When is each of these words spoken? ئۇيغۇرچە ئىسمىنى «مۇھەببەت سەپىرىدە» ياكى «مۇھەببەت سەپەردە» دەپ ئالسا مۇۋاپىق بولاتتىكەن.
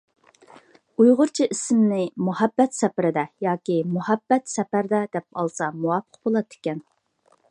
ئۇيغۇرچە 1.01 1.45
ئىسمىنى 1.55 1.99
«مۇھەببەت 2.29 2.73
سەپىرىدە» 2.79 3.25
ياكى 3.47 3.77
«مۇھەببەت 3.97 4.51
سەپەردە» 4.55 5.03
دەپ 5.17 5.29
ئالسا 5.43 5.71
مۇۋاپىق 5.77 6.21
بولاتتىكەن. 6.29 6.83